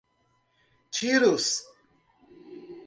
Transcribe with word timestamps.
Tiros 0.95 1.53